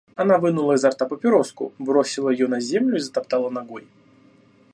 Она 0.15 0.37
вынула 0.39 0.73
изо 0.77 0.89
рта 0.93 1.05
папироску, 1.05 1.73
бросила 1.77 2.29
её 2.31 2.47
на 2.47 2.59
землю 2.59 2.95
и 2.95 2.99
затоптала 2.99 3.51
ногой. 3.51 3.87